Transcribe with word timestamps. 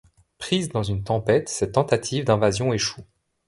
Prise 0.39 0.69
dans 0.69 0.81
une 0.81 1.03
tempête, 1.03 1.47
cette 1.47 1.73
tentative 1.73 2.23
d’invasion 2.25 2.73
échoue. 2.73 3.03